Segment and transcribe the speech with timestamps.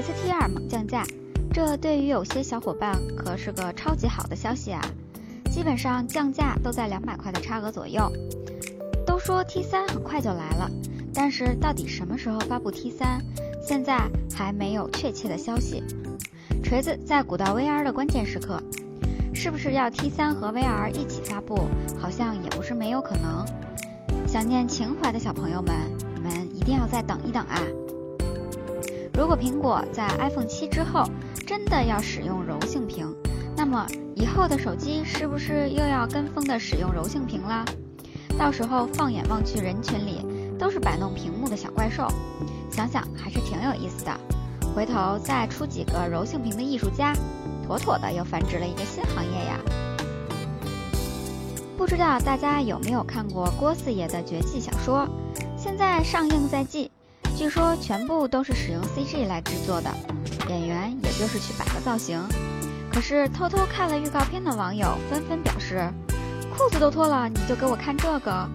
[0.00, 1.04] S T 二猛降价，
[1.52, 4.80] 这对于有些小伙伴可是个超级好的消息啊！
[5.50, 8.10] 基本上降价都在两百块的差额左右。
[9.06, 10.70] 都说 T 三很快就来了，
[11.12, 13.22] 但是到底什么时候发布 T 三，
[13.62, 15.84] 现在还没有确切的消息。
[16.62, 18.58] 锤子在鼓捣 VR 的关键时刻，
[19.34, 21.68] 是不是要 T 三和 VR 一起发布？
[22.00, 23.44] 好像也不是没有可能。
[24.26, 25.74] 想念情怀的小朋友们，
[26.14, 27.60] 你们一定要再等一等啊！
[29.14, 31.04] 如果苹果在 iPhone 七之后
[31.46, 33.14] 真的要使用柔性屏，
[33.56, 37.64] 那么以后的手机是不是又要跟风的使用柔性屏了？
[38.38, 40.24] 到时候放眼望去，人群里
[40.58, 42.08] 都是摆弄屏幕的小怪兽，
[42.70, 44.12] 想想还是挺有意思的。
[44.74, 47.12] 回头再出几个柔性屏的艺术家，
[47.66, 49.58] 妥妥的又繁殖了一个新行业呀！
[51.76, 55.06] 不知道大家有没有看过郭四爷的绝技小说？
[55.56, 56.89] 现在上映在即，
[57.40, 59.90] 据说全部都是使用 CG 来制作的，
[60.50, 62.22] 演员也就是去摆个造型。
[62.92, 65.90] 可是偷偷看了预告片的网友纷纷表示，
[66.54, 68.46] 裤子都脱了，你就给我看这个？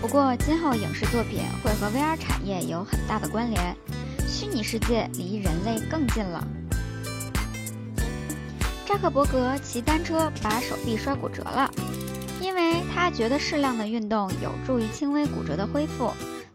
[0.00, 3.76] 不过今后影视作品会和 VR 产业有很大的关联。
[4.26, 6.42] 虚拟世界离人类更近了。
[8.86, 11.70] 扎克伯格骑单车把手臂摔骨折了，
[12.40, 16.10] 因为他觉得适量的运动有助于轻微骨折的恢复，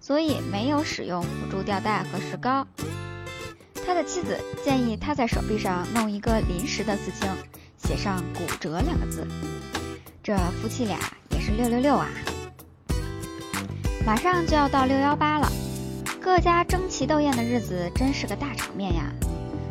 [0.07, 2.65] 所以没有使用辅助吊带和石膏。
[3.85, 7.29] 他的妻子建议他在手臂上弄一个临时的刺青，
[7.77, 9.27] 写上“骨折”两个字。
[10.23, 10.97] 这夫妻俩
[11.31, 12.07] 也是六六六啊！
[14.05, 15.51] 马上就要到六幺八了。
[16.21, 19.11] 各家争奇斗艳的日子真是个大场面呀！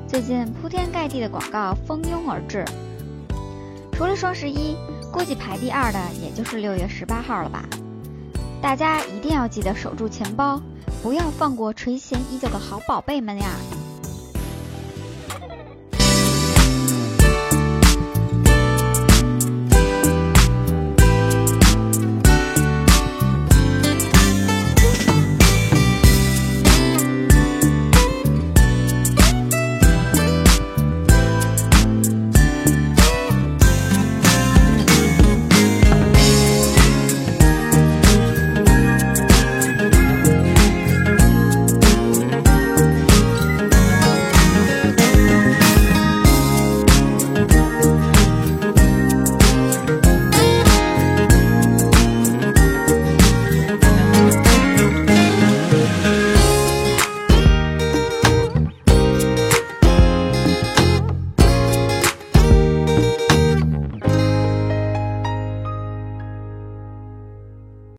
[0.07, 2.63] 最近铺天盖地的广告蜂拥而至，
[3.91, 4.77] 除了双十一，
[5.11, 7.65] 估计排第二的也就是六月十八号了吧。
[8.61, 10.61] 大家一定要记得守住钱包，
[11.03, 13.51] 不要放过垂涎已久的好宝贝们呀！